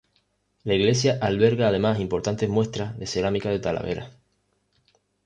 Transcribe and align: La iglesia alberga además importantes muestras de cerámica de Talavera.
La 0.63 0.73
iglesia 0.73 1.19
alberga 1.21 1.67
además 1.67 1.99
importantes 1.99 2.49
muestras 2.49 2.97
de 2.97 3.05
cerámica 3.05 3.49
de 3.51 3.59
Talavera. 3.59 4.09